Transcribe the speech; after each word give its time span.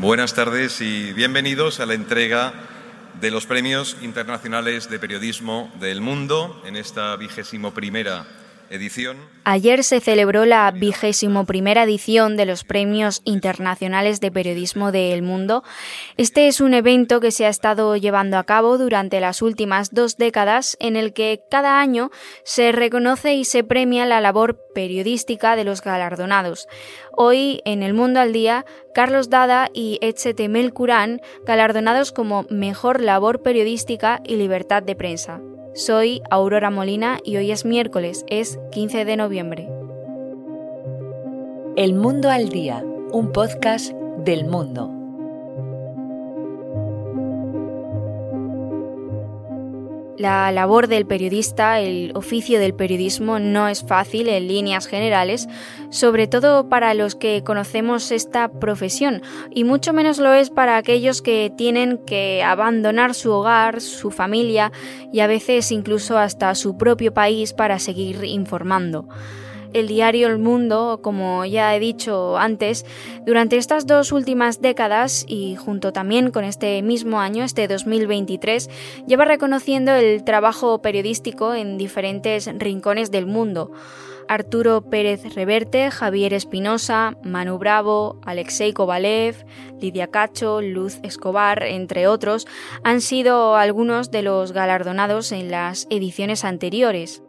Buenas 0.00 0.32
tardes 0.32 0.80
y 0.80 1.12
bienvenidos 1.12 1.78
a 1.78 1.84
la 1.84 1.92
entrega 1.92 2.54
de 3.20 3.30
los 3.30 3.44
Premios 3.44 3.98
Internacionales 4.00 4.88
de 4.88 4.98
Periodismo 4.98 5.70
del 5.78 6.00
Mundo 6.00 6.62
en 6.64 6.76
esta 6.76 7.14
vigésimo 7.16 7.74
primera 7.74 8.26
Ayer 9.42 9.82
se 9.82 9.98
celebró 9.98 10.44
la 10.44 10.70
vigésimo 10.70 11.44
primera 11.44 11.82
edición 11.82 12.36
de 12.36 12.46
los 12.46 12.62
Premios 12.62 13.20
Internacionales 13.24 14.20
de 14.20 14.30
Periodismo 14.30 14.92
del 14.92 15.22
Mundo. 15.22 15.64
Este 16.16 16.46
es 16.46 16.60
un 16.60 16.74
evento 16.74 17.18
que 17.18 17.32
se 17.32 17.46
ha 17.46 17.48
estado 17.48 17.96
llevando 17.96 18.38
a 18.38 18.44
cabo 18.44 18.78
durante 18.78 19.18
las 19.18 19.42
últimas 19.42 19.92
dos 19.92 20.18
décadas 20.18 20.76
en 20.78 20.94
el 20.94 21.12
que 21.12 21.42
cada 21.50 21.80
año 21.80 22.10
se 22.44 22.70
reconoce 22.70 23.34
y 23.34 23.44
se 23.44 23.64
premia 23.64 24.06
la 24.06 24.20
labor 24.20 24.60
periodística 24.72 25.56
de 25.56 25.64
los 25.64 25.82
galardonados. 25.82 26.68
Hoy, 27.16 27.62
en 27.64 27.82
El 27.82 27.94
Mundo 27.94 28.20
al 28.20 28.32
Día, 28.32 28.64
Carlos 28.94 29.30
Dada 29.30 29.68
y 29.74 29.98
Etche 30.00 30.48
Melcurán, 30.48 31.20
galardonados 31.44 32.12
como 32.12 32.46
Mejor 32.50 33.00
Labor 33.00 33.42
Periodística 33.42 34.20
y 34.24 34.36
Libertad 34.36 34.84
de 34.84 34.94
Prensa. 34.94 35.40
Soy 35.74 36.20
Aurora 36.30 36.70
Molina 36.70 37.20
y 37.24 37.36
hoy 37.36 37.52
es 37.52 37.64
miércoles, 37.64 38.24
es 38.28 38.58
15 38.72 39.04
de 39.04 39.16
noviembre. 39.16 39.68
El 41.76 41.94
Mundo 41.94 42.28
al 42.28 42.48
Día, 42.48 42.84
un 43.12 43.30
podcast 43.30 43.92
del 44.18 44.46
mundo. 44.46 44.99
La 50.20 50.52
labor 50.52 50.86
del 50.86 51.06
periodista, 51.06 51.80
el 51.80 52.12
oficio 52.14 52.60
del 52.60 52.74
periodismo 52.74 53.38
no 53.38 53.68
es 53.68 53.82
fácil 53.82 54.28
en 54.28 54.48
líneas 54.48 54.86
generales, 54.86 55.48
sobre 55.88 56.26
todo 56.26 56.68
para 56.68 56.92
los 56.92 57.14
que 57.14 57.42
conocemos 57.42 58.12
esta 58.12 58.50
profesión, 58.50 59.22
y 59.50 59.64
mucho 59.64 59.94
menos 59.94 60.18
lo 60.18 60.34
es 60.34 60.50
para 60.50 60.76
aquellos 60.76 61.22
que 61.22 61.50
tienen 61.56 61.96
que 61.96 62.42
abandonar 62.42 63.14
su 63.14 63.32
hogar, 63.32 63.80
su 63.80 64.10
familia 64.10 64.72
y 65.10 65.20
a 65.20 65.26
veces 65.26 65.72
incluso 65.72 66.18
hasta 66.18 66.54
su 66.54 66.76
propio 66.76 67.14
país 67.14 67.54
para 67.54 67.78
seguir 67.78 68.22
informando 68.24 69.08
el 69.72 69.88
diario 69.88 70.28
El 70.28 70.38
Mundo, 70.38 71.00
como 71.02 71.44
ya 71.44 71.74
he 71.74 71.80
dicho 71.80 72.38
antes, 72.38 72.84
durante 73.26 73.56
estas 73.56 73.86
dos 73.86 74.12
últimas 74.12 74.60
décadas 74.60 75.24
y 75.28 75.56
junto 75.56 75.92
también 75.92 76.30
con 76.30 76.44
este 76.44 76.82
mismo 76.82 77.20
año, 77.20 77.44
este 77.44 77.68
2023, 77.68 78.68
lleva 79.06 79.24
reconociendo 79.24 79.92
el 79.94 80.24
trabajo 80.24 80.82
periodístico 80.82 81.54
en 81.54 81.78
diferentes 81.78 82.50
rincones 82.58 83.10
del 83.10 83.26
mundo. 83.26 83.70
Arturo 84.30 84.82
Pérez 84.82 85.34
Reverte, 85.34 85.90
Javier 85.90 86.34
Espinosa, 86.34 87.16
Manu 87.24 87.58
Bravo, 87.58 88.20
Alexei 88.24 88.72
Kovalev, 88.72 89.44
Lidia 89.80 90.06
Cacho, 90.06 90.60
Luz 90.60 91.00
Escobar, 91.02 91.64
entre 91.64 92.06
otros, 92.06 92.46
han 92.84 93.00
sido 93.00 93.56
algunos 93.56 94.12
de 94.12 94.22
los 94.22 94.52
galardonados 94.52 95.32
en 95.32 95.50
las 95.50 95.88
ediciones 95.90 96.44
anteriores. 96.44 97.24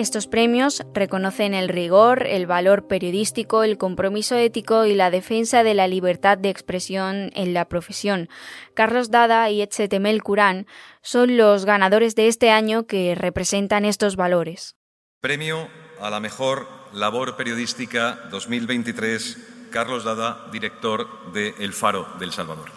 Estos 0.00 0.26
premios 0.26 0.82
reconocen 0.94 1.52
el 1.52 1.68
rigor, 1.68 2.26
el 2.26 2.46
valor 2.46 2.86
periodístico, 2.86 3.64
el 3.64 3.76
compromiso 3.76 4.34
ético 4.34 4.86
y 4.86 4.94
la 4.94 5.10
defensa 5.10 5.62
de 5.62 5.74
la 5.74 5.88
libertad 5.88 6.38
de 6.38 6.48
expresión 6.48 7.30
en 7.34 7.52
la 7.52 7.68
profesión. 7.68 8.30
Carlos 8.72 9.10
Dada 9.10 9.50
y 9.50 9.60
Etchetemel 9.60 10.22
Curán 10.22 10.66
son 11.02 11.36
los 11.36 11.66
ganadores 11.66 12.14
de 12.14 12.28
este 12.28 12.50
año 12.50 12.86
que 12.86 13.14
representan 13.14 13.84
estos 13.84 14.16
valores. 14.16 14.74
Premio 15.20 15.68
a 16.00 16.08
la 16.08 16.18
mejor 16.18 16.66
labor 16.94 17.36
periodística 17.36 18.20
2023, 18.30 19.68
Carlos 19.70 20.04
Dada, 20.04 20.46
director 20.50 21.30
de 21.34 21.54
El 21.58 21.74
Faro 21.74 22.08
del 22.18 22.32
Salvador. 22.32 22.70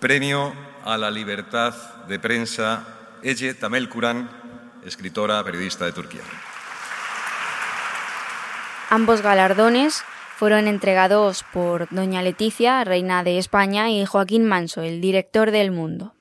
Premio 0.00 0.54
a 0.86 0.96
la 0.96 1.10
libertad 1.10 1.74
de 2.08 2.18
prensa 2.18 3.00
Ece 3.22 3.54
Tamel 3.54 3.88
Kurán, 3.88 4.30
escritora, 4.84 5.42
periodista 5.44 5.84
de 5.84 5.92
Turquía. 5.92 6.22
Ambos 8.90 9.22
galardones 9.22 10.04
fueron 10.36 10.66
entregados 10.66 11.44
por 11.52 11.88
doña 11.90 12.20
Leticia, 12.22 12.82
reina 12.82 13.22
de 13.22 13.38
España, 13.38 13.90
y 13.90 14.04
Joaquín 14.04 14.44
Manso, 14.44 14.82
el 14.82 15.00
director 15.00 15.52
del 15.52 15.70
Mundo. 15.70 16.14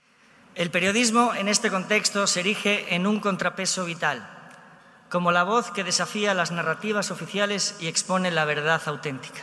El 0.53 0.69
periodismo 0.69 1.33
en 1.33 1.47
este 1.47 1.71
contexto 1.71 2.27
se 2.27 2.41
erige 2.41 2.93
en 2.93 3.07
un 3.07 3.19
contrapeso 3.19 3.83
vital, 3.85 4.29
como 5.09 5.31
la 5.31 5.43
voz 5.43 5.71
que 5.71 5.83
desafía 5.83 6.33
las 6.33 6.51
narrativas 6.51 7.09
oficiales 7.09 7.75
y 7.79 7.87
expone 7.87 8.29
la 8.31 8.45
verdad 8.45 8.81
auténtica. 8.85 9.41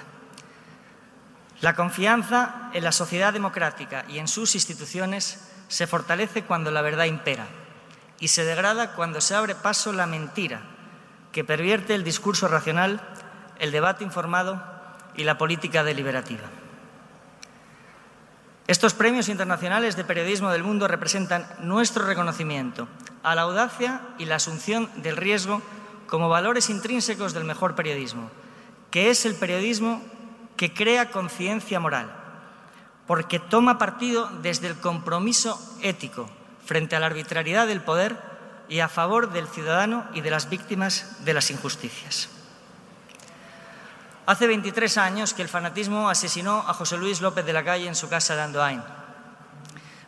La 1.60 1.74
confianza 1.74 2.70
en 2.72 2.84
la 2.84 2.92
sociedad 2.92 3.32
democrática 3.32 4.04
y 4.08 4.18
en 4.18 4.28
sus 4.28 4.54
instituciones 4.54 5.47
se 5.68 5.86
fortalece 5.86 6.42
cuando 6.42 6.70
la 6.70 6.82
verdad 6.82 7.04
impera 7.04 7.46
y 8.20 8.28
se 8.28 8.44
degrada 8.44 8.92
cuando 8.94 9.20
se 9.20 9.34
abre 9.34 9.54
paso 9.54 9.92
la 9.92 10.06
mentira, 10.06 10.62
que 11.32 11.44
pervierte 11.44 11.94
el 11.94 12.04
discurso 12.04 12.48
racional, 12.48 13.00
el 13.58 13.70
debate 13.70 14.02
informado 14.02 14.62
y 15.14 15.24
la 15.24 15.38
política 15.38 15.84
deliberativa. 15.84 16.44
Estos 18.66 18.92
premios 18.92 19.28
internacionales 19.28 19.96
de 19.96 20.04
periodismo 20.04 20.50
del 20.50 20.62
mundo 20.62 20.88
representan 20.88 21.46
nuestro 21.60 22.04
reconocimiento 22.04 22.88
a 23.22 23.34
la 23.34 23.42
audacia 23.42 24.02
y 24.18 24.26
la 24.26 24.36
asunción 24.36 24.90
del 24.96 25.16
riesgo 25.16 25.62
como 26.06 26.28
valores 26.28 26.70
intrínsecos 26.70 27.32
del 27.32 27.44
mejor 27.44 27.74
periodismo, 27.74 28.30
que 28.90 29.10
es 29.10 29.24
el 29.24 29.36
periodismo 29.36 30.02
que 30.56 30.74
crea 30.74 31.10
conciencia 31.10 31.80
moral, 31.80 32.12
porque 33.08 33.40
toma 33.40 33.78
partido 33.78 34.28
desde 34.42 34.68
el 34.68 34.78
compromiso 34.78 35.58
ético 35.82 36.28
frente 36.64 36.94
a 36.94 37.00
la 37.00 37.06
arbitrariedad 37.06 37.66
del 37.66 37.80
poder 37.80 38.16
y 38.68 38.80
a 38.80 38.88
favor 38.88 39.32
del 39.32 39.48
ciudadano 39.48 40.04
y 40.12 40.20
de 40.20 40.30
las 40.30 40.50
víctimas 40.50 41.24
de 41.24 41.32
las 41.32 41.50
injusticias. 41.50 42.28
Hace 44.26 44.46
23 44.46 44.98
años 44.98 45.32
que 45.32 45.40
el 45.40 45.48
fanatismo 45.48 46.10
asesinó 46.10 46.58
a 46.68 46.74
José 46.74 46.98
Luis 46.98 47.22
López 47.22 47.46
de 47.46 47.54
la 47.54 47.64
Calle 47.64 47.88
en 47.88 47.94
su 47.94 48.10
casa 48.10 48.36
de 48.36 48.42
Andoain. 48.42 48.82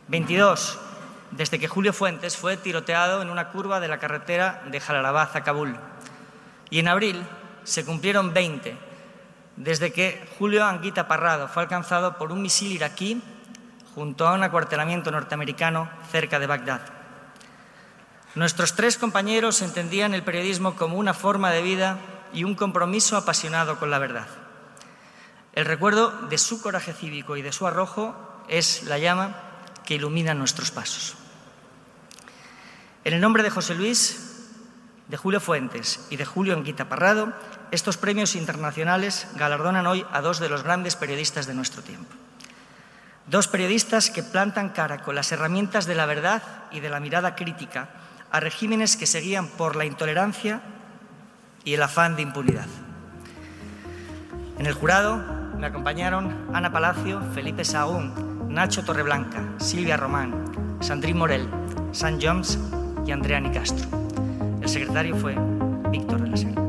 22 0.09 0.79
desde 1.31 1.59
que 1.59 1.69
Julio 1.69 1.95
Fuentes 1.95 2.37
fue 2.37 2.59
tiroteado 2.59 3.23
en 3.23 3.31
una 3.31 3.49
curva 3.49 3.81
de 3.81 3.89
la 3.89 3.99
carretera 3.99 4.63
de 4.71 4.79
Jalalabad 4.79 5.35
a 5.35 5.43
Kabul. 5.43 5.75
Y 6.69 6.81
en 6.81 6.89
abril 6.89 7.25
se 7.65 7.83
cumplieron 7.83 8.35
20 8.35 8.90
desde 9.61 9.93
que 9.93 10.27
Julio 10.39 10.65
Anguita 10.65 11.07
Parrado 11.07 11.47
fue 11.47 11.63
alcanzado 11.63 12.17
por 12.17 12.33
un 12.33 12.41
misil 12.41 12.73
iraquí 12.73 13.23
junto 13.95 14.27
a 14.27 14.33
un 14.33 14.43
acuartelamiento 14.43 15.11
norteamericano 15.11 15.91
cerca 16.11 16.39
de 16.39 16.47
Bagdad. 16.47 16.81
Nuestros 18.35 18.75
tres 18.75 18.97
compañeros 18.97 19.61
entendían 19.61 20.15
el 20.15 20.23
periodismo 20.23 20.77
como 20.77 20.97
una 20.97 21.13
forma 21.13 21.51
de 21.51 21.61
vida 21.61 21.99
y 22.33 22.45
un 22.45 22.55
compromiso 22.55 23.19
apasionado 23.19 23.79
con 23.79 23.91
la 23.91 23.99
verdad. 23.99 24.29
El 25.53 25.67
recuerdo 25.67 26.11
de 26.31 26.39
su 26.39 26.63
coraje 26.63 26.95
cívico 26.95 27.37
y 27.37 27.43
de 27.43 27.53
su 27.53 27.67
arrojo 27.67 28.17
es 28.49 28.85
la 28.85 28.97
llama 28.97 29.37
que 29.85 29.97
ilumina 29.97 30.33
nuestros 30.33 30.71
pasos. 30.71 31.17
En 33.05 33.13
el 33.13 33.21
nombre 33.21 33.43
de 33.43 33.51
José 33.51 33.75
Luis, 33.75 34.30
de 35.11 35.17
Julio 35.17 35.41
Fuentes 35.41 36.07
y 36.09 36.17
de 36.17 36.25
Julio 36.25 36.55
Anguita 36.55 36.89
Parrado, 36.89 37.33
estos 37.73 37.97
premios 37.97 38.37
internacionales 38.37 39.27
galardonan 39.35 39.87
hoy 39.89 40.07
a 40.13 40.21
dos 40.21 40.39
de 40.39 40.49
los 40.49 40.63
grandes 40.63 40.95
periodistas 40.95 41.47
de 41.47 41.55
nuestro 41.55 41.83
tiempo. 41.83 42.15
Dos 43.27 43.49
periodistas 43.49 44.09
que 44.11 44.23
plantan 44.23 44.69
cara 44.69 45.03
con 45.03 45.17
las 45.17 45.33
herramientas 45.33 45.87
de 45.87 45.97
la 45.97 46.07
verdad 46.07 46.43
y 46.71 46.79
de 46.79 46.91
la 46.91 47.01
mirada 47.01 47.35
crítica 47.35 47.89
a 48.31 48.39
regímenes 48.39 48.97
que 48.97 49.07
seguían 49.07 49.49
por 49.49 49.75
la 49.75 49.85
intolerancia 49.85 50.61
y 51.65 51.75
el 51.75 51.83
afán 51.83 52.15
de 52.15 52.23
impunidad. 52.23 52.67
En 54.59 54.67
el 54.67 54.75
jurado 54.75 55.17
me 55.59 55.67
acompañaron 55.67 56.49
Ana 56.55 56.71
Palacio, 56.71 57.21
Felipe 57.35 57.65
Sagún, 57.65 58.49
Nacho 58.49 58.85
Torreblanca, 58.85 59.43
Silvia 59.59 59.97
Román, 59.97 60.79
Sandrín 60.81 61.19
Morel, 61.19 61.49
San 61.91 62.21
Jones 62.21 62.59
y 63.05 63.11
Andrea 63.11 63.41
Nicastro. 63.41 64.00
Secretario 64.71 65.17
fue 65.17 65.35
Víctor 65.91 66.23
de 66.23 66.29
la 66.29 66.37
Serna. 66.37 66.63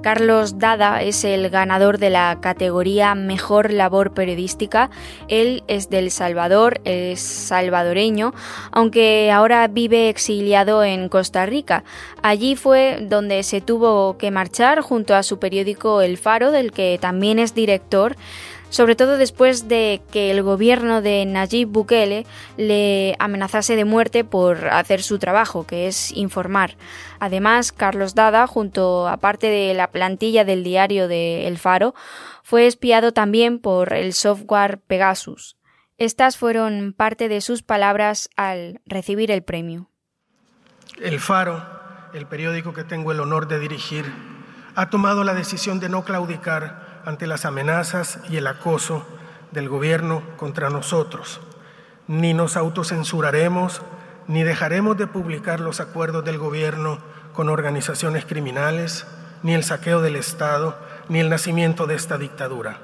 Carlos 0.00 0.60
Dada 0.60 1.02
es 1.02 1.24
el 1.24 1.50
ganador 1.50 1.98
de 1.98 2.10
la 2.10 2.38
categoría 2.40 3.16
Mejor 3.16 3.72
Labor 3.72 4.14
Periodística. 4.14 4.88
Él 5.26 5.64
es 5.66 5.90
del 5.90 6.12
Salvador, 6.12 6.80
es 6.84 7.20
salvadoreño, 7.20 8.34
aunque 8.70 9.32
ahora 9.32 9.66
vive 9.66 10.08
exiliado 10.08 10.84
en 10.84 11.08
Costa 11.08 11.44
Rica. 11.44 11.82
Allí 12.22 12.54
fue 12.54 13.00
donde 13.02 13.42
se 13.42 13.60
tuvo 13.60 14.16
que 14.16 14.30
marchar 14.30 14.80
junto 14.80 15.16
a 15.16 15.24
su 15.24 15.40
periódico 15.40 16.02
El 16.02 16.18
Faro, 16.18 16.52
del 16.52 16.70
que 16.70 16.98
también 17.00 17.40
es 17.40 17.52
director. 17.52 18.14
Sobre 18.70 18.96
todo 18.96 19.16
después 19.16 19.68
de 19.68 20.02
que 20.12 20.30
el 20.30 20.42
gobierno 20.42 21.02
de 21.02 21.24
Nayib 21.26 21.68
Bukele 21.68 22.26
le 22.56 23.16
amenazase 23.18 23.76
de 23.76 23.84
muerte 23.84 24.24
por 24.24 24.68
hacer 24.68 25.02
su 25.02 25.18
trabajo, 25.18 25.66
que 25.66 25.86
es 25.86 26.12
informar. 26.12 26.76
Además, 27.20 27.72
Carlos 27.72 28.14
Dada, 28.14 28.46
junto 28.46 29.08
a 29.08 29.16
parte 29.16 29.48
de 29.48 29.74
la 29.74 29.90
plantilla 29.90 30.44
del 30.44 30.64
diario 30.64 31.08
de 31.08 31.46
El 31.46 31.58
Faro, 31.58 31.94
fue 32.42 32.66
espiado 32.66 33.12
también 33.12 33.58
por 33.58 33.92
el 33.92 34.12
software 34.12 34.80
Pegasus. 34.80 35.56
Estas 35.96 36.36
fueron 36.36 36.94
parte 36.96 37.28
de 37.28 37.40
sus 37.40 37.62
palabras 37.62 38.30
al 38.36 38.80
recibir 38.86 39.30
el 39.30 39.42
premio. 39.42 39.90
El 41.00 41.20
Faro, 41.20 41.64
el 42.14 42.26
periódico 42.26 42.72
que 42.72 42.84
tengo 42.84 43.12
el 43.12 43.20
honor 43.20 43.48
de 43.48 43.58
dirigir, 43.58 44.04
ha 44.74 44.90
tomado 44.90 45.24
la 45.24 45.34
decisión 45.34 45.80
de 45.80 45.88
no 45.88 46.04
claudicar 46.04 46.87
ante 47.08 47.26
las 47.26 47.46
amenazas 47.46 48.18
y 48.28 48.36
el 48.36 48.46
acoso 48.46 49.02
del 49.50 49.70
gobierno 49.70 50.22
contra 50.36 50.68
nosotros. 50.68 51.40
Ni 52.06 52.34
nos 52.34 52.54
autocensuraremos, 52.58 53.80
ni 54.26 54.42
dejaremos 54.42 54.98
de 54.98 55.06
publicar 55.06 55.58
los 55.58 55.80
acuerdos 55.80 56.22
del 56.26 56.36
gobierno 56.36 56.98
con 57.32 57.48
organizaciones 57.48 58.26
criminales, 58.26 59.06
ni 59.42 59.54
el 59.54 59.64
saqueo 59.64 60.02
del 60.02 60.16
Estado, 60.16 60.78
ni 61.08 61.18
el 61.18 61.30
nacimiento 61.30 61.86
de 61.86 61.94
esta 61.94 62.18
dictadura, 62.18 62.76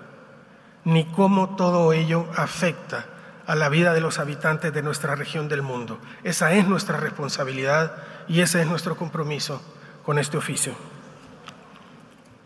ni 0.84 1.04
cómo 1.04 1.54
todo 1.56 1.92
ello 1.92 2.24
afecta 2.34 3.04
a 3.46 3.54
la 3.54 3.68
vida 3.68 3.92
de 3.92 4.00
los 4.00 4.18
habitantes 4.18 4.72
de 4.72 4.82
nuestra 4.82 5.16
región 5.16 5.50
del 5.50 5.60
mundo. 5.60 5.98
Esa 6.22 6.54
es 6.54 6.66
nuestra 6.66 6.96
responsabilidad 6.96 7.92
y 8.26 8.40
ese 8.40 8.62
es 8.62 8.66
nuestro 8.66 8.96
compromiso 8.96 9.60
con 10.02 10.18
este 10.18 10.38
oficio 10.38 10.74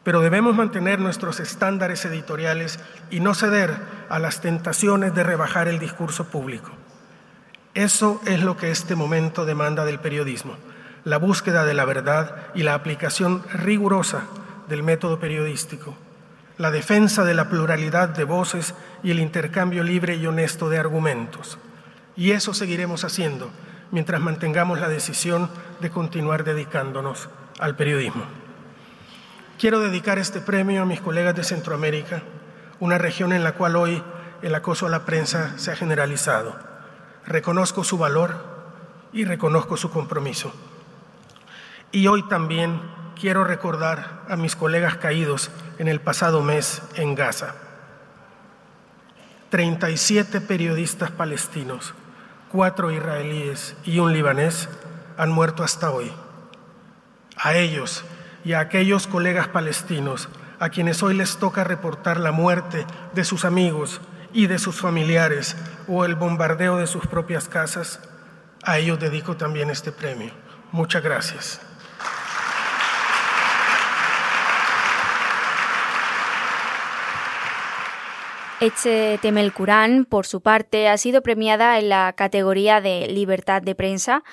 pero 0.08 0.22
debemos 0.22 0.56
mantener 0.56 1.00
nuestros 1.00 1.38
estándares 1.38 2.02
editoriales 2.06 2.80
y 3.10 3.20
no 3.20 3.34
ceder 3.34 3.76
a 4.08 4.18
las 4.18 4.40
tentaciones 4.40 5.14
de 5.14 5.22
rebajar 5.22 5.68
el 5.68 5.78
discurso 5.78 6.28
público. 6.28 6.70
Eso 7.74 8.18
es 8.24 8.42
lo 8.42 8.56
que 8.56 8.70
este 8.70 8.94
momento 8.94 9.44
demanda 9.44 9.84
del 9.84 10.00
periodismo, 10.00 10.56
la 11.04 11.18
búsqueda 11.18 11.66
de 11.66 11.74
la 11.74 11.84
verdad 11.84 12.46
y 12.54 12.62
la 12.62 12.72
aplicación 12.72 13.42
rigurosa 13.52 14.22
del 14.66 14.82
método 14.82 15.20
periodístico, 15.20 15.94
la 16.56 16.70
defensa 16.70 17.24
de 17.24 17.34
la 17.34 17.50
pluralidad 17.50 18.08
de 18.08 18.24
voces 18.24 18.74
y 19.02 19.10
el 19.10 19.20
intercambio 19.20 19.84
libre 19.84 20.16
y 20.16 20.26
honesto 20.26 20.70
de 20.70 20.78
argumentos. 20.78 21.58
Y 22.16 22.30
eso 22.30 22.54
seguiremos 22.54 23.04
haciendo 23.04 23.50
mientras 23.90 24.22
mantengamos 24.22 24.80
la 24.80 24.88
decisión 24.88 25.50
de 25.82 25.90
continuar 25.90 26.44
dedicándonos 26.44 27.28
al 27.58 27.76
periodismo. 27.76 28.47
Quiero 29.58 29.80
dedicar 29.80 30.20
este 30.20 30.40
premio 30.40 30.82
a 30.82 30.84
mis 30.84 31.00
colegas 31.00 31.34
de 31.34 31.42
Centroamérica, 31.42 32.22
una 32.78 32.96
región 32.96 33.32
en 33.32 33.42
la 33.42 33.54
cual 33.54 33.74
hoy 33.74 34.04
el 34.40 34.54
acoso 34.54 34.86
a 34.86 34.88
la 34.88 35.04
prensa 35.04 35.58
se 35.58 35.72
ha 35.72 35.76
generalizado. 35.76 36.56
Reconozco 37.26 37.82
su 37.82 37.98
valor 37.98 38.36
y 39.12 39.24
reconozco 39.24 39.76
su 39.76 39.90
compromiso. 39.90 40.52
Y 41.90 42.06
hoy 42.06 42.22
también 42.28 42.80
quiero 43.20 43.42
recordar 43.42 44.22
a 44.28 44.36
mis 44.36 44.54
colegas 44.54 44.96
caídos 44.96 45.50
en 45.78 45.88
el 45.88 46.00
pasado 46.00 46.40
mes 46.40 46.80
en 46.94 47.16
Gaza. 47.16 47.56
37 49.50 50.40
periodistas 50.40 51.10
palestinos, 51.10 51.94
cuatro 52.52 52.92
israelíes 52.92 53.76
y 53.84 53.98
un 53.98 54.12
libanés 54.12 54.68
han 55.16 55.32
muerto 55.32 55.64
hasta 55.64 55.90
hoy. 55.90 56.12
A 57.36 57.56
ellos 57.56 58.04
y 58.44 58.52
a 58.52 58.60
aquellos 58.60 59.06
colegas 59.06 59.48
palestinos 59.48 60.28
a 60.60 60.70
quienes 60.70 61.02
hoy 61.02 61.14
les 61.14 61.36
toca 61.38 61.64
reportar 61.64 62.18
la 62.18 62.32
muerte 62.32 62.84
de 63.14 63.24
sus 63.24 63.44
amigos 63.44 64.00
y 64.32 64.46
de 64.46 64.58
sus 64.58 64.80
familiares 64.80 65.56
o 65.86 66.04
el 66.04 66.14
bombardeo 66.14 66.76
de 66.76 66.86
sus 66.86 67.06
propias 67.06 67.48
casas, 67.48 68.00
a 68.64 68.78
ellos 68.78 68.98
dedico 68.98 69.36
también 69.36 69.70
este 69.70 69.92
premio. 69.92 70.32
Muchas 70.72 71.02
gracias. 71.02 71.60
Etche 78.60 79.18
Temelkurán, 79.22 80.04
por 80.04 80.26
su 80.26 80.40
parte, 80.40 80.88
ha 80.88 80.98
sido 80.98 81.22
premiada 81.22 81.78
en 81.78 81.88
la 81.88 82.12
categoría 82.14 82.80
de 82.80 83.06
libertad 83.06 83.62
de 83.62 83.76
prensa 83.76 84.24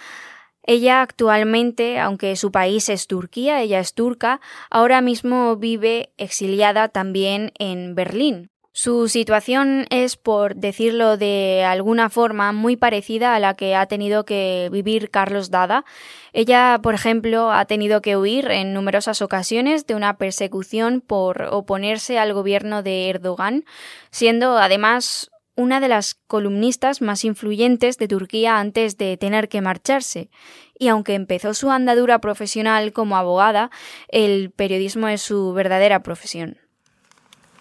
ella 0.66 1.02
actualmente, 1.02 2.00
aunque 2.00 2.36
su 2.36 2.52
país 2.52 2.90
es 2.90 3.08
Turquía, 3.08 3.62
ella 3.62 3.80
es 3.80 3.94
turca, 3.94 4.42
ahora 4.70 5.02
mismo 5.02 5.56
vive 5.56 6.10
exiliada 6.18 6.90
también 6.90 7.52
en 7.60 7.94
Berlín. 7.96 8.50
Su 8.78 9.08
situación 9.08 9.86
es, 9.90 10.18
por 10.18 10.58
decirlo 10.58 11.16
de 11.16 11.64
alguna 11.64 12.10
forma, 12.10 12.52
muy 12.52 12.76
parecida 12.76 13.34
a 13.34 13.40
la 13.40 13.54
que 13.54 13.74
ha 13.74 13.86
tenido 13.86 14.26
que 14.26 14.68
vivir 14.70 15.10
Carlos 15.12 15.50
Dada. 15.50 15.86
Ella, 16.34 16.80
por 16.84 16.94
ejemplo, 16.94 17.54
ha 17.54 17.64
tenido 17.64 18.02
que 18.02 18.18
huir 18.18 18.52
en 18.52 18.74
numerosas 18.74 19.22
ocasiones 19.22 19.88
de 19.88 19.96
una 19.96 20.18
persecución 20.18 21.00
por 21.00 21.44
oponerse 21.44 22.20
al 22.20 22.34
gobierno 22.34 22.84
de 22.84 23.10
Erdogan, 23.10 23.64
siendo 24.12 24.58
además 24.58 25.32
una 25.56 25.80
de 25.80 25.88
las 25.88 26.16
columnistas 26.28 27.02
más 27.02 27.24
influyentes 27.24 27.98
de 27.98 28.08
Turquía 28.08 28.60
antes 28.60 28.98
de 28.98 29.18
tener 29.18 29.50
que 29.50 29.62
marcharse. 29.62 30.30
Y 30.78 30.90
aunque 30.90 31.14
empezó 31.14 31.54
su 31.54 31.72
andadura 31.72 32.20
profesional 32.20 32.92
como 32.92 33.18
abogada, 33.18 33.72
el 34.10 34.52
periodismo 34.52 35.08
es 35.08 35.22
su 35.22 35.54
verdadera 35.54 36.04
profesión. 36.04 36.58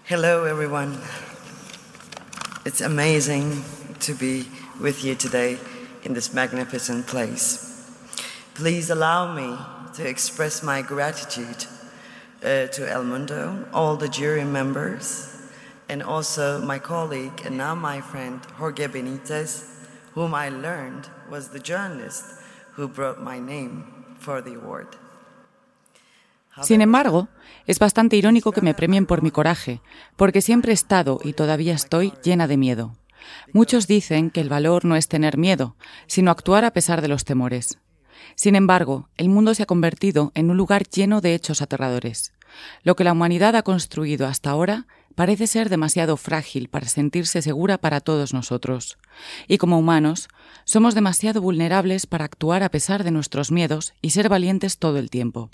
Hello 0.08 0.46
everyone. 0.46 0.98
It's 2.66 2.82
amazing 2.82 3.62
to 4.00 4.14
be 4.14 4.44
with 4.80 5.04
you 5.04 5.14
today 5.14 5.58
in 6.04 6.14
this 6.14 6.34
magnificent 6.34 7.06
place. 7.06 7.74
Please 8.54 8.90
allow 8.90 9.34
me 9.34 9.56
to 9.96 10.06
express 10.06 10.62
my 10.62 10.82
gratitude 10.82 11.66
uh, 12.42 12.68
to 12.68 12.88
El 12.88 13.04
Mundo, 13.04 13.66
all 13.72 13.96
the 13.96 14.08
jury 14.08 14.44
members, 14.44 15.33
and 15.88 16.02
also 16.02 16.60
my 16.60 16.78
colleague 16.78 17.44
and 17.44 17.56
now 17.56 17.74
my 17.74 18.00
friend 18.00 18.40
Jorge 18.58 18.88
Benitez, 18.88 19.64
whom 20.14 20.34
I 20.34 20.50
learned 20.50 21.08
was 21.30 21.48
the 21.48 21.60
journalist 21.60 22.24
who 22.76 22.88
brought 22.88 23.20
my 23.20 23.38
name 23.38 23.84
for 24.18 24.42
the 24.42 24.54
award. 24.54 24.96
Sin 26.62 26.82
embargo, 26.82 27.28
es 27.66 27.80
bastante 27.80 28.16
irónico 28.16 28.52
que 28.52 28.60
me 28.60 28.74
premien 28.74 29.06
por 29.06 29.22
mi 29.22 29.32
coraje, 29.32 29.80
porque 30.16 30.40
siempre 30.40 30.70
he 30.70 30.74
estado 30.74 31.18
y 31.24 31.32
todavía 31.32 31.74
estoy 31.74 32.12
llena 32.22 32.46
de 32.46 32.56
miedo. 32.56 32.96
Muchos 33.52 33.86
dicen 33.86 34.30
que 34.30 34.40
el 34.40 34.48
valor 34.48 34.84
no 34.84 34.94
es 34.94 35.08
tener 35.08 35.36
miedo, 35.36 35.76
sino 36.06 36.30
actuar 36.30 36.64
a 36.64 36.72
pesar 36.72 37.02
de 37.02 37.08
los 37.08 37.24
temores. 37.24 37.78
Sin 38.36 38.54
embargo, 38.54 39.08
el 39.16 39.28
mundo 39.28 39.54
se 39.54 39.64
ha 39.64 39.66
convertido 39.66 40.30
en 40.34 40.50
un 40.50 40.56
lugar 40.56 40.84
lleno 40.84 41.20
de 41.20 41.34
hechos 41.34 41.60
aterradores. 41.60 42.32
Lo 42.82 42.94
que 42.94 43.04
la 43.04 43.12
humanidad 43.12 43.56
ha 43.56 43.62
construido 43.62 44.26
hasta 44.26 44.50
ahora 44.50 44.86
parece 45.14 45.46
ser 45.46 45.68
demasiado 45.68 46.16
frágil 46.16 46.68
para 46.68 46.88
sentirse 46.88 47.42
segura 47.42 47.78
para 47.78 48.00
todos 48.00 48.34
nosotros. 48.34 48.98
Y 49.48 49.58
como 49.58 49.78
humanos, 49.78 50.28
somos 50.64 50.94
demasiado 50.94 51.40
vulnerables 51.40 52.06
para 52.06 52.24
actuar 52.24 52.62
a 52.62 52.70
pesar 52.70 53.04
de 53.04 53.10
nuestros 53.10 53.50
miedos 53.50 53.94
y 54.02 54.10
ser 54.10 54.28
valientes 54.28 54.78
todo 54.78 54.98
el 54.98 55.10
tiempo. 55.10 55.50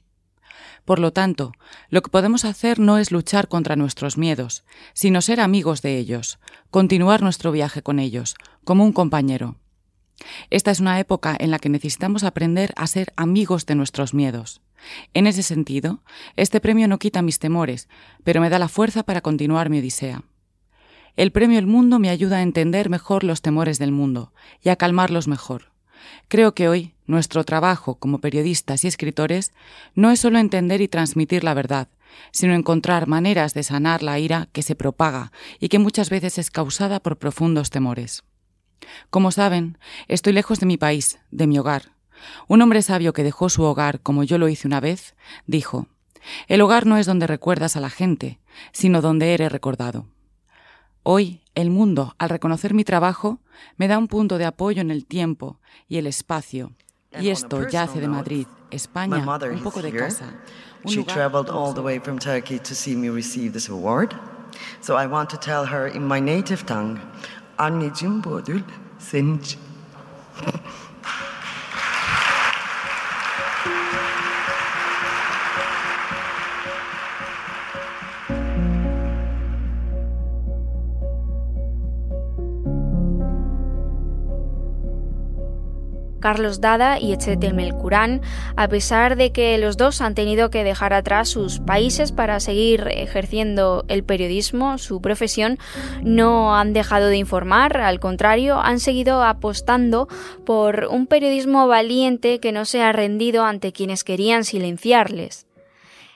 Por 0.84 0.98
lo 0.98 1.12
tanto, 1.12 1.52
lo 1.88 2.02
que 2.02 2.10
podemos 2.10 2.44
hacer 2.44 2.78
no 2.78 2.98
es 2.98 3.12
luchar 3.12 3.48
contra 3.48 3.76
nuestros 3.76 4.16
miedos, 4.16 4.64
sino 4.92 5.20
ser 5.20 5.40
amigos 5.40 5.82
de 5.82 5.98
ellos, 5.98 6.38
continuar 6.70 7.22
nuestro 7.22 7.52
viaje 7.52 7.82
con 7.82 7.98
ellos, 7.98 8.34
como 8.64 8.84
un 8.84 8.92
compañero. 8.92 9.56
Esta 10.50 10.70
es 10.70 10.80
una 10.80 10.98
época 11.00 11.36
en 11.38 11.50
la 11.50 11.58
que 11.58 11.68
necesitamos 11.68 12.24
aprender 12.24 12.72
a 12.76 12.86
ser 12.86 13.12
amigos 13.16 13.66
de 13.66 13.74
nuestros 13.74 14.14
miedos. 14.14 14.60
En 15.14 15.26
ese 15.26 15.42
sentido, 15.42 16.02
este 16.36 16.60
premio 16.60 16.88
no 16.88 16.98
quita 16.98 17.22
mis 17.22 17.38
temores, 17.38 17.88
pero 18.24 18.40
me 18.40 18.50
da 18.50 18.58
la 18.58 18.68
fuerza 18.68 19.02
para 19.02 19.20
continuar 19.20 19.70
mi 19.70 19.78
odisea. 19.78 20.22
El 21.16 21.32
premio 21.32 21.58
El 21.58 21.66
Mundo 21.66 21.98
me 21.98 22.08
ayuda 22.08 22.38
a 22.38 22.42
entender 22.42 22.88
mejor 22.88 23.24
los 23.24 23.42
temores 23.42 23.78
del 23.78 23.92
mundo 23.92 24.32
y 24.62 24.68
a 24.68 24.76
calmarlos 24.76 25.28
mejor. 25.28 25.72
Creo 26.28 26.54
que 26.54 26.68
hoy 26.68 26.94
nuestro 27.06 27.44
trabajo 27.44 27.96
como 27.96 28.20
periodistas 28.20 28.84
y 28.84 28.88
escritores 28.88 29.52
no 29.94 30.10
es 30.10 30.20
solo 30.20 30.38
entender 30.38 30.80
y 30.80 30.88
transmitir 30.88 31.44
la 31.44 31.54
verdad, 31.54 31.88
sino 32.32 32.54
encontrar 32.54 33.06
maneras 33.06 33.54
de 33.54 33.62
sanar 33.62 34.02
la 34.02 34.18
ira 34.18 34.48
que 34.52 34.62
se 34.62 34.74
propaga 34.74 35.32
y 35.58 35.68
que 35.68 35.78
muchas 35.78 36.10
veces 36.10 36.38
es 36.38 36.50
causada 36.50 37.00
por 37.00 37.18
profundos 37.18 37.70
temores. 37.70 38.24
Como 39.10 39.30
saben, 39.30 39.78
estoy 40.08 40.32
lejos 40.32 40.60
de 40.60 40.66
mi 40.66 40.76
país, 40.76 41.18
de 41.30 41.46
mi 41.46 41.58
hogar, 41.58 41.92
un 42.48 42.62
hombre 42.62 42.82
sabio 42.82 43.12
que 43.12 43.22
dejó 43.22 43.48
su 43.48 43.62
hogar 43.62 44.00
como 44.00 44.24
yo 44.24 44.38
lo 44.38 44.48
hice 44.48 44.66
una 44.66 44.80
vez, 44.80 45.14
dijo, 45.46 45.86
El 46.48 46.60
hogar 46.60 46.86
no 46.86 46.96
es 46.96 47.06
donde 47.06 47.26
recuerdas 47.26 47.76
a 47.76 47.80
la 47.80 47.90
gente, 47.90 48.40
sino 48.72 49.00
donde 49.00 49.34
eres 49.34 49.52
recordado. 49.52 50.06
Hoy, 51.02 51.40
el 51.54 51.70
mundo, 51.70 52.14
al 52.18 52.28
reconocer 52.28 52.74
mi 52.74 52.84
trabajo, 52.84 53.40
me 53.76 53.88
da 53.88 53.98
un 53.98 54.08
punto 54.08 54.38
de 54.38 54.44
apoyo 54.44 54.82
en 54.82 54.90
el 54.90 55.06
tiempo 55.06 55.58
y 55.88 55.96
el 55.96 56.06
espacio. 56.06 56.72
Y 57.18 57.30
esto 57.30 57.68
ya 57.68 57.84
hace 57.84 58.00
de 58.00 58.08
Madrid, 58.08 58.46
España, 58.70 59.16
un 59.18 59.62
poco 59.62 59.82
de 59.82 59.92
casa. 59.92 60.34
She 60.86 61.04
traveled 61.04 61.50
all 61.50 61.74
the 61.74 61.80
way 61.80 61.98
from 61.98 62.18
Turkey 62.18 62.58
to 62.58 62.74
see 62.74 62.94
me 62.94 63.10
receive 63.10 63.52
this 63.52 63.68
award. 63.68 64.14
So 64.80 64.96
I 64.96 65.06
want 65.06 65.28
to 65.30 65.36
tell 65.36 65.66
her 65.66 65.88
in 65.88 66.06
my 66.06 66.20
native 66.20 66.64
tongue. 66.64 66.98
Carlos 86.20 86.60
Dada 86.60 86.98
y 87.00 87.12
Echetemelcurán, 87.12 88.20
a 88.56 88.68
pesar 88.68 89.16
de 89.16 89.32
que 89.32 89.58
los 89.58 89.76
dos 89.76 90.00
han 90.00 90.14
tenido 90.14 90.50
que 90.50 90.64
dejar 90.64 90.92
atrás 90.92 91.28
sus 91.28 91.58
países 91.58 92.12
para 92.12 92.38
seguir 92.40 92.86
ejerciendo 92.90 93.84
el 93.88 94.04
periodismo, 94.04 94.78
su 94.78 95.00
profesión, 95.00 95.58
no 96.02 96.54
han 96.54 96.72
dejado 96.72 97.08
de 97.08 97.16
informar, 97.16 97.78
al 97.78 98.00
contrario, 98.00 98.60
han 98.60 98.80
seguido 98.80 99.22
apostando 99.22 100.08
por 100.44 100.86
un 100.90 101.06
periodismo 101.06 101.66
valiente 101.66 102.38
que 102.38 102.52
no 102.52 102.64
se 102.64 102.82
ha 102.82 102.92
rendido 102.92 103.44
ante 103.44 103.72
quienes 103.72 104.04
querían 104.04 104.44
silenciarles. 104.44 105.49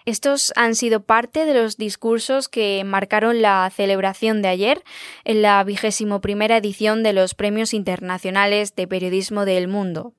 Estos 0.06 0.52
han 0.54 0.74
sido 0.74 1.00
parte 1.00 1.46
de 1.46 1.54
los 1.54 1.78
discursos 1.78 2.50
que 2.50 2.84
marcaron 2.84 3.40
la 3.40 3.70
celebración 3.74 4.42
de 4.42 4.48
ayer 4.48 4.84
en 5.24 5.40
la 5.40 5.64
vigésimo 5.64 6.20
primera 6.20 6.58
edición 6.58 7.02
de 7.02 7.14
los 7.14 7.34
Premios 7.34 7.72
Internacionales 7.72 8.76
de 8.76 8.86
Periodismo 8.86 9.46
del 9.46 9.66
Mundo. 9.66 10.12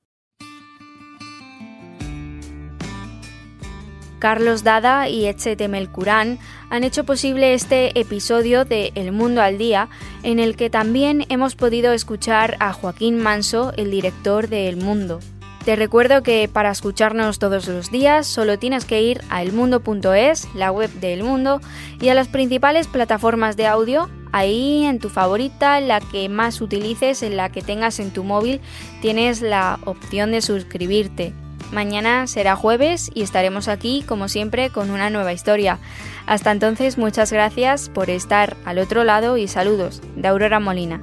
Carlos 4.18 4.64
Dada 4.64 5.08
y 5.08 5.26
Etchete 5.26 5.68
Melcurán 5.68 6.40
han 6.68 6.82
hecho 6.82 7.04
posible 7.04 7.54
este 7.54 7.96
episodio 8.00 8.64
de 8.64 8.90
El 8.96 9.12
Mundo 9.12 9.40
al 9.40 9.56
Día, 9.56 9.88
en 10.24 10.40
el 10.40 10.56
que 10.56 10.68
también 10.68 11.26
hemos 11.28 11.54
podido 11.54 11.92
escuchar 11.92 12.56
a 12.58 12.72
Joaquín 12.72 13.18
Manso, 13.18 13.72
el 13.76 13.92
director 13.92 14.48
de 14.48 14.68
El 14.68 14.78
Mundo. 14.78 15.20
Te 15.66 15.74
recuerdo 15.74 16.22
que 16.22 16.48
para 16.48 16.70
escucharnos 16.70 17.40
todos 17.40 17.66
los 17.66 17.90
días 17.90 18.28
solo 18.28 18.56
tienes 18.56 18.84
que 18.84 19.02
ir 19.02 19.20
a 19.30 19.42
elmundo.es, 19.42 20.46
la 20.54 20.70
web 20.70 20.92
de 21.00 21.12
El 21.12 21.24
Mundo, 21.24 21.60
y 22.00 22.08
a 22.08 22.14
las 22.14 22.28
principales 22.28 22.86
plataformas 22.86 23.56
de 23.56 23.66
audio. 23.66 24.08
Ahí 24.30 24.84
en 24.84 25.00
tu 25.00 25.08
favorita, 25.08 25.80
la 25.80 25.98
que 25.98 26.28
más 26.28 26.60
utilices, 26.60 27.24
en 27.24 27.36
la 27.36 27.50
que 27.50 27.62
tengas 27.62 27.98
en 27.98 28.12
tu 28.12 28.22
móvil, 28.22 28.60
tienes 29.02 29.42
la 29.42 29.80
opción 29.84 30.30
de 30.30 30.40
suscribirte. 30.40 31.32
Mañana 31.72 32.28
será 32.28 32.54
jueves 32.54 33.10
y 33.12 33.22
estaremos 33.22 33.66
aquí, 33.66 34.04
como 34.06 34.28
siempre, 34.28 34.70
con 34.70 34.92
una 34.92 35.10
nueva 35.10 35.32
historia. 35.32 35.80
Hasta 36.26 36.52
entonces, 36.52 36.96
muchas 36.96 37.32
gracias 37.32 37.88
por 37.88 38.08
estar 38.08 38.56
al 38.64 38.78
otro 38.78 39.02
lado 39.02 39.36
y 39.36 39.48
saludos 39.48 40.00
de 40.14 40.28
Aurora 40.28 40.60
Molina. 40.60 41.02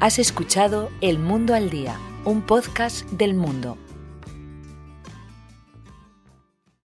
Has 0.00 0.18
escuchado 0.18 0.88
El 1.02 1.18
Mundo 1.18 1.54
al 1.54 1.68
Día 1.68 1.98
un 2.24 2.40
podcast 2.40 3.08
del 3.10 3.34
mundo 3.34 3.76